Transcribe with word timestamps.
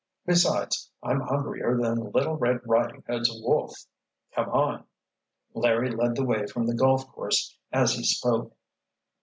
Besides, 0.25 0.89
I'm 1.03 1.19
hungrier 1.19 1.77
than 1.79 2.09
Little 2.11 2.35
Red 2.35 2.61
Riding 2.65 3.03
Hood's 3.07 3.29
wolf. 3.39 3.75
Come 4.33 4.49
on!" 4.49 4.85
Larry 5.53 5.91
led 5.91 6.15
the 6.15 6.23
way 6.25 6.47
from 6.47 6.65
the 6.65 6.73
golf 6.73 7.05
course 7.07 7.55
as 7.71 7.93
he 7.93 8.03
spoke. 8.03 8.51